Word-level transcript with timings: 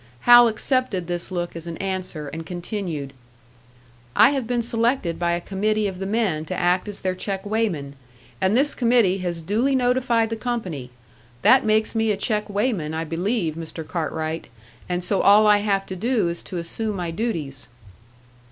Hal 0.21 0.47
accepted 0.47 1.05
this 1.05 1.29
look 1.31 1.55
as 1.55 1.67
an 1.67 1.77
answer, 1.77 2.27
and 2.29 2.43
continued, 2.43 3.13
"I 4.15 4.31
have 4.31 4.47
been 4.47 4.63
selected 4.63 5.19
by 5.19 5.33
a 5.33 5.39
committee 5.39 5.85
of 5.85 5.99
the 5.99 6.07
men 6.07 6.43
to 6.45 6.59
act 6.59 6.87
as 6.87 7.01
their 7.01 7.13
check 7.13 7.45
weighman, 7.45 7.93
and 8.41 8.57
this 8.57 8.73
committee 8.73 9.19
has 9.19 9.43
duly 9.43 9.75
notified 9.75 10.31
the 10.31 10.35
company. 10.35 10.89
That 11.43 11.65
makes 11.65 11.93
me 11.93 12.09
a 12.09 12.17
check 12.17 12.49
weighman, 12.49 12.95
I 12.95 13.03
believe, 13.03 13.53
Mr. 13.53 13.87
Cartwright, 13.87 14.47
and 14.89 15.03
so 15.03 15.21
all 15.21 15.45
I 15.45 15.57
have 15.57 15.85
to 15.85 15.95
do 15.95 16.29
is 16.29 16.41
to 16.45 16.57
assume 16.57 16.95
my 16.95 17.11
duties." 17.11 17.67